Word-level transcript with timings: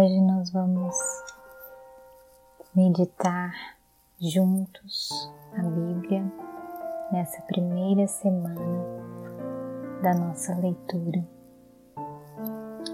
Hoje 0.00 0.18
nós 0.18 0.48
vamos 0.48 0.96
meditar 2.74 3.52
juntos 4.18 5.30
a 5.58 5.62
Bíblia 5.62 6.24
nessa 7.12 7.42
primeira 7.42 8.06
semana 8.06 8.86
da 10.02 10.14
nossa 10.14 10.54
leitura. 10.54 11.22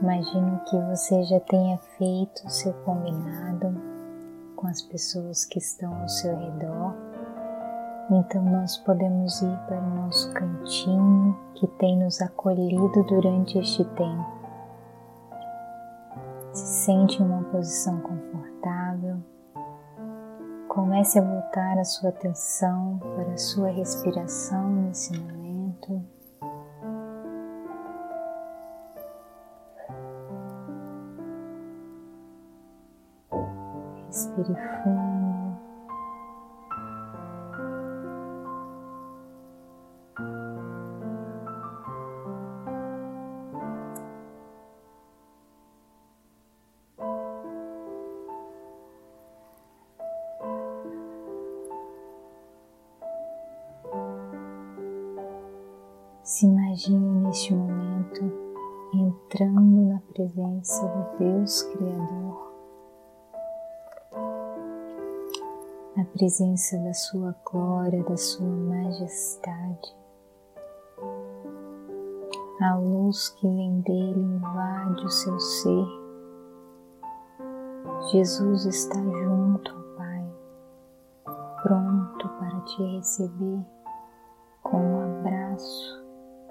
Imagino 0.00 0.60
que 0.70 0.78
você 0.78 1.24
já 1.24 1.40
tenha 1.40 1.76
feito 1.98 2.46
o 2.46 2.50
seu 2.50 2.72
combinado 2.84 3.74
com 4.54 4.68
as 4.68 4.80
pessoas 4.82 5.44
que 5.44 5.58
estão 5.58 5.92
ao 6.02 6.08
seu 6.08 6.36
redor, 6.36 6.94
então 8.12 8.44
nós 8.44 8.76
podemos 8.76 9.42
ir 9.42 9.58
para 9.66 9.80
o 9.80 9.94
nosso 9.96 10.32
cantinho 10.34 11.36
que 11.56 11.66
tem 11.66 11.98
nos 11.98 12.22
acolhido 12.22 13.02
durante 13.08 13.58
este 13.58 13.84
tempo 13.96 14.41
sente 16.84 17.22
em 17.22 17.24
uma 17.24 17.44
posição 17.44 18.00
confortável. 18.00 19.22
Comece 20.68 21.18
a 21.18 21.22
voltar 21.22 21.78
a 21.78 21.84
sua 21.84 22.08
atenção 22.08 22.98
para 23.14 23.32
a 23.32 23.36
sua 23.36 23.68
respiração 23.68 24.68
nesse 24.68 25.16
momento. 25.16 26.02
Respire 34.08 34.54
fundo. 34.82 35.11
Se 56.24 56.46
imagine 56.46 57.26
neste 57.26 57.52
momento 57.52 58.32
entrando 58.94 59.88
na 59.88 60.00
presença 60.14 60.86
do 60.86 61.18
Deus 61.18 61.62
Criador, 61.62 62.52
na 65.96 66.04
presença 66.04 66.78
da 66.78 66.94
Sua 66.94 67.34
glória, 67.44 68.04
da 68.04 68.16
Sua 68.16 68.46
majestade. 68.46 69.96
A 72.60 72.76
luz 72.76 73.30
que 73.30 73.48
vem 73.48 73.80
dele 73.80 74.20
invade 74.20 75.04
o 75.04 75.10
seu 75.10 75.40
ser. 75.40 75.86
Jesus 78.12 78.64
está 78.66 79.02
junto 79.02 79.72
ao 79.72 79.82
Pai, 79.96 80.32
pronto 81.64 82.28
para 82.38 82.60
te 82.60 82.96
receber 82.96 83.66
com 84.62 84.76
um 84.76 85.18
abraço 85.18 86.01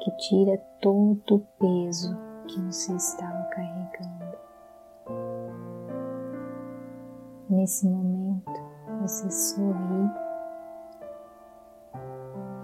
que 0.00 0.10
tira 0.12 0.56
todo 0.80 1.34
o 1.34 1.40
peso 1.58 2.16
que 2.48 2.60
você 2.62 2.92
estava 2.94 3.42
carregando. 3.50 4.38
Nesse 7.48 7.86
momento, 7.86 8.50
você 9.00 9.30
sorri 9.30 10.10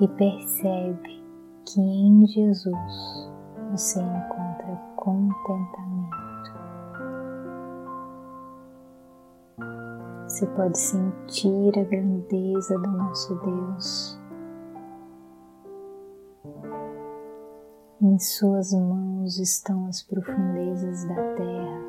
e 0.00 0.08
percebe 0.08 1.24
que 1.66 1.80
em 1.80 2.26
Jesus 2.26 3.30
você 3.70 4.00
encontra 4.00 4.80
contentamento. 4.96 6.16
Você 10.28 10.46
pode 10.48 10.78
sentir 10.78 11.78
a 11.78 11.84
grandeza 11.84 12.78
do 12.78 12.90
nosso 12.90 13.34
Deus 13.36 14.15
Em 17.98 18.18
Suas 18.18 18.74
mãos 18.74 19.38
estão 19.38 19.86
as 19.86 20.02
profundezas 20.02 21.06
da 21.06 21.14
terra. 21.14 21.80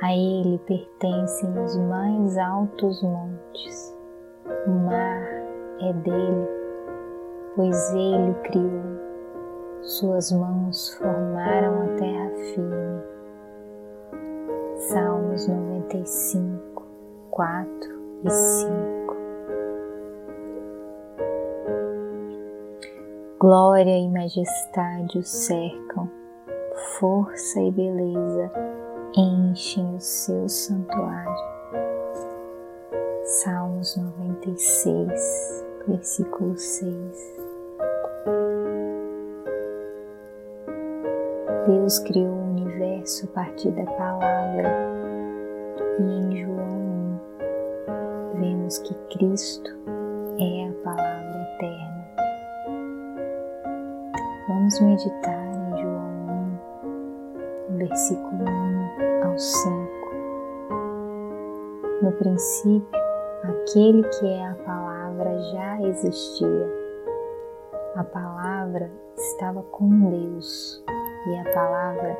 A 0.00 0.14
Ele 0.14 0.58
pertencem 0.58 1.58
os 1.58 1.76
mais 1.76 2.38
altos 2.38 3.02
montes. 3.02 3.98
O 4.64 4.70
mar 4.70 5.24
é 5.80 5.92
dele, 5.92 6.48
pois 7.56 7.92
Ele 7.92 8.32
criou. 8.44 9.80
Suas 9.80 10.30
mãos 10.30 10.94
formaram 10.94 11.82
a 11.82 11.88
terra 11.96 12.30
firme. 12.54 13.02
Salmos 14.76 15.48
95, 15.48 16.86
4 17.32 17.90
e 18.22 18.30
5. 18.30 19.01
Glória 23.42 23.98
e 23.98 24.08
majestade 24.08 25.18
o 25.18 25.22
cercam, 25.24 26.08
força 27.00 27.60
e 27.60 27.72
beleza 27.72 28.52
enchem 29.16 29.96
o 29.96 30.00
seu 30.00 30.48
santuário. 30.48 31.34
Salmos 33.24 33.96
96, 33.96 35.64
versículo 35.88 36.56
6. 36.56 37.40
Deus 41.66 41.98
criou 41.98 42.28
o 42.28 42.50
universo 42.52 43.26
a 43.26 43.34
partir 43.34 43.72
da 43.72 43.86
palavra 43.86 44.72
e 45.98 46.02
em 46.02 46.36
João 46.44 47.18
1 48.36 48.40
vemos 48.40 48.78
que 48.78 48.94
Cristo 49.18 49.68
é 50.38 50.68
a 50.68 50.72
palavra 50.84 51.48
eterna. 51.56 52.01
Vamos 54.48 54.80
meditar 54.80 55.54
em 55.54 55.78
João 55.80 56.58
1, 57.70 57.76
versículo 57.76 58.42
1 58.42 59.24
ao 59.24 59.38
5. 59.38 59.70
No 62.02 62.10
princípio, 62.10 63.00
aquele 63.44 64.02
que 64.02 64.26
é 64.26 64.48
a 64.48 64.54
palavra 64.56 65.38
já 65.52 65.82
existia. 65.82 66.68
A 67.94 68.02
palavra 68.02 68.90
estava 69.16 69.62
com 69.62 70.10
Deus 70.10 70.84
e 71.28 71.38
a 71.38 71.44
palavra 71.54 72.18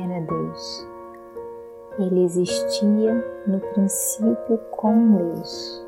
era 0.00 0.20
Deus. 0.20 0.88
Ele 1.98 2.22
existia 2.22 3.12
no 3.44 3.58
princípio 3.58 4.58
com 4.70 5.16
Deus. 5.16 5.84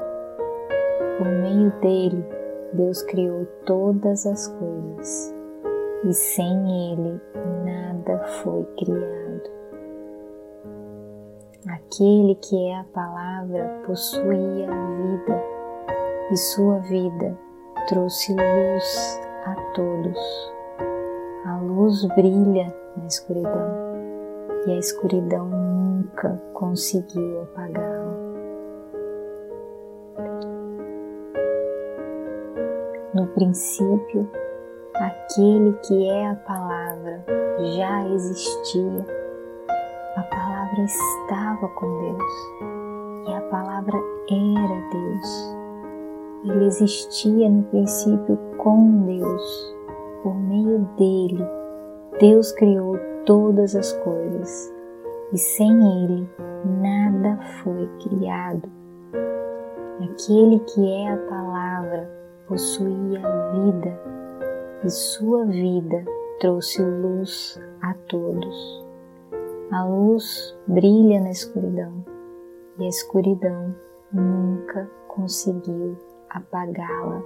Por 1.19 1.29
meio 1.29 1.71
dele, 1.81 2.27
Deus 2.73 3.01
criou 3.03 3.47
todas 3.65 4.27
as 4.27 4.49
coisas 4.49 5.38
e 6.05 6.13
sem 6.13 6.93
ele 6.93 7.21
nada 7.65 8.19
foi 8.43 8.65
criado. 8.77 9.59
Aquele 11.69 12.35
que 12.37 12.69
é 12.69 12.79
a 12.79 12.85
palavra 12.85 13.83
possuía 13.87 14.71
a 14.71 14.87
vida 14.97 15.43
e 16.31 16.37
sua 16.37 16.79
vida 16.81 17.37
trouxe 17.89 18.33
luz 18.33 19.21
a 19.45 19.55
todos. 19.75 20.53
A 21.47 21.61
luz 21.61 22.05
brilha 22.15 22.75
na 22.97 23.07
escuridão 23.07 23.89
e 24.67 24.71
a 24.71 24.79
escuridão 24.79 25.49
nunca 25.49 26.41
conseguiu 26.53 27.43
apagá-la. 27.43 28.29
No 33.15 33.27
princípio, 33.29 34.31
aquele 34.99 35.73
que 35.75 36.09
é 36.09 36.31
a 36.31 36.35
palavra 36.35 37.25
já 37.77 38.09
existia. 38.09 39.07
A 40.17 40.23
palavra 40.23 40.83
estava 40.83 41.69
com 41.69 41.87
Deus 42.01 43.29
e 43.29 43.33
a 43.33 43.41
palavra 43.43 43.97
era 44.31 44.91
Deus. 44.91 45.57
Ele 46.45 46.67
existia 46.67 47.49
no 47.49 47.63
princípio 47.65 48.37
com 48.59 49.05
Deus. 49.07 49.77
Por 50.23 50.35
meio 50.35 50.81
dele, 50.97 51.47
Deus 52.19 52.51
criou 52.53 52.99
todas 53.25 53.77
as 53.77 53.93
coisas 53.93 54.75
e 55.33 55.39
sem 55.39 55.71
ele 56.03 56.29
nada 56.83 57.39
foi 57.63 57.89
criado. 58.03 58.69
Aquele 60.03 60.59
que 60.61 60.93
é 60.93 61.13
a 61.13 61.17
palavra 61.17 62.11
possuía 62.49 63.21
vida 63.53 64.08
e 64.85 64.91
sua 64.91 65.45
vida 65.45 66.05
trouxe 66.39 66.83
luz 66.83 67.61
a 67.83 67.95
todos. 68.09 68.87
A 69.73 69.85
luz 69.85 70.57
brilha 70.67 71.21
na 71.21 71.31
escuridão 71.31 72.05
e 72.79 72.85
a 72.85 72.89
escuridão 72.89 73.75
nunca 74.13 74.89
conseguiu 75.09 75.99
apagá-la. 76.31 77.23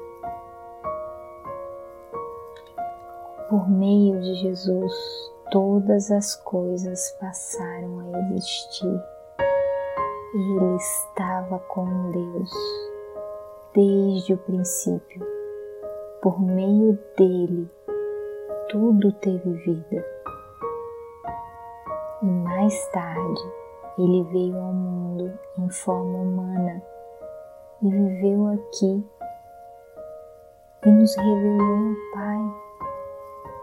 Por 3.48 3.68
meio 3.68 4.18
de 4.20 4.34
Jesus, 4.36 4.92
todas 5.50 6.10
as 6.10 6.36
coisas 6.36 7.10
passaram 7.20 8.00
a 8.00 8.18
existir. 8.18 9.00
Ele 10.34 10.76
estava 10.76 11.58
com 11.58 12.10
Deus 12.10 12.50
desde 13.74 14.32
o 14.32 14.38
princípio. 14.38 15.41
Por 16.22 16.40
meio 16.40 16.96
dele, 17.18 17.68
tudo 18.68 19.10
teve 19.14 19.50
vida. 19.54 20.06
E 22.22 22.26
mais 22.26 22.88
tarde, 22.92 23.42
ele 23.98 24.22
veio 24.30 24.56
ao 24.56 24.72
mundo 24.72 25.36
em 25.58 25.68
forma 25.68 26.18
humana 26.18 26.80
e 27.82 27.90
viveu 27.90 28.46
aqui 28.52 29.04
e 30.86 30.90
nos 30.92 31.16
revelou 31.16 31.90
o 31.90 31.96
Pai. 32.14 32.54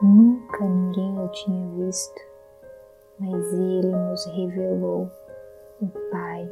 Nunca 0.02 0.66
ninguém 0.66 1.18
o 1.18 1.30
tinha 1.30 1.66
visto, 1.78 2.22
mas 3.20 3.54
ele 3.54 3.96
nos 3.96 4.26
revelou 4.36 5.10
o 5.82 5.88
Pai. 6.12 6.52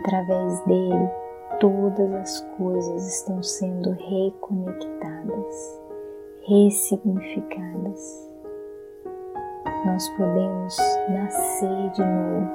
Através 0.00 0.64
dele, 0.64 1.25
todas 1.60 2.12
as 2.14 2.40
coisas 2.58 3.06
estão 3.08 3.42
sendo 3.42 3.92
reconectadas, 3.92 5.82
ressignificadas. 6.46 8.30
Nós 9.84 10.08
podemos 10.10 10.76
nascer 11.08 11.90
de 11.92 12.04
novo 12.04 12.50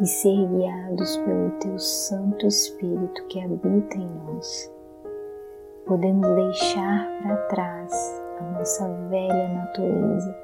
e 0.00 0.06
ser 0.06 0.46
guiados 0.48 1.16
pelo 1.18 1.50
Teu 1.60 1.78
Santo 1.78 2.46
Espírito 2.46 3.24
que 3.28 3.40
habita 3.40 3.96
em 3.96 4.08
nós. 4.26 4.72
Podemos 5.86 6.28
deixar 6.28 7.08
para 7.22 7.36
trás 7.48 7.92
a 8.40 8.42
nossa 8.58 8.88
velha 9.08 9.48
natureza 9.48 10.36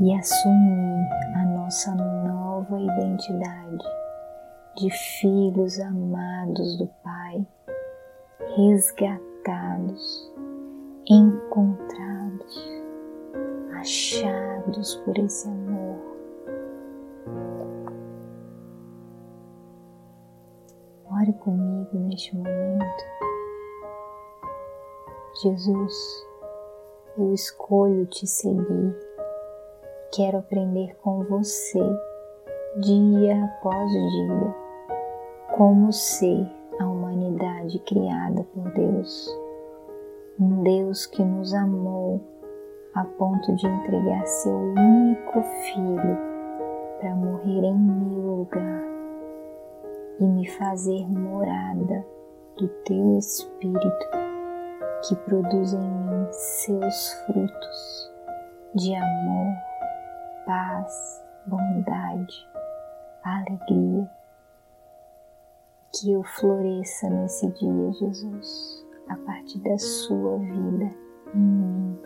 e 0.00 0.14
assumir 0.14 1.08
a 1.36 1.44
nossa 1.46 1.94
nova 1.94 2.78
identidade 2.78 4.03
de 4.76 4.90
filhos 4.90 5.78
amados 5.78 6.76
do 6.78 6.88
Pai, 7.04 7.46
resgatados, 8.56 10.32
encontrados, 11.08 12.82
achados 13.78 14.96
por 14.96 15.16
esse 15.18 15.48
amor. 15.48 15.96
Ore 21.08 21.32
comigo 21.34 21.90
neste 21.92 22.34
momento. 22.36 23.04
Jesus, 25.40 26.26
eu 27.16 27.32
escolho 27.32 28.06
te 28.06 28.26
seguir. 28.26 28.96
Quero 30.12 30.38
aprender 30.38 30.96
com 30.96 31.22
você 31.24 31.80
dia 32.80 33.44
após 33.44 33.92
dia 33.92 34.63
como 35.56 35.92
ser 35.92 36.50
a 36.80 36.84
humanidade 36.84 37.78
criada 37.86 38.42
por 38.52 38.72
Deus. 38.72 39.28
Um 40.40 40.64
Deus 40.64 41.06
que 41.06 41.22
nos 41.22 41.54
amou 41.54 42.20
a 42.92 43.04
ponto 43.04 43.54
de 43.54 43.64
entregar 43.64 44.26
seu 44.26 44.52
único 44.52 45.42
filho 45.42 46.18
para 46.98 47.14
morrer 47.14 47.66
em 47.66 47.78
meu 47.78 48.38
lugar 48.38 48.82
e 50.18 50.24
me 50.24 50.48
fazer 50.58 51.08
morada 51.08 52.04
do 52.56 52.66
teu 52.84 53.16
Espírito 53.18 54.08
que 55.06 55.14
produz 55.14 55.72
em 55.72 55.78
mim 55.78 56.26
seus 56.32 57.12
frutos 57.26 58.12
de 58.74 58.92
amor, 58.92 59.54
paz, 60.46 61.24
bondade, 61.46 62.44
alegria 63.22 64.10
que 65.94 66.12
eu 66.12 66.22
floresça 66.24 67.08
nesse 67.08 67.46
dia, 67.52 67.92
Jesus, 67.92 68.84
a 69.08 69.16
partir 69.18 69.60
da 69.60 69.78
Sua 69.78 70.38
vida 70.38 70.92
em 71.34 71.38
mim 71.38 71.98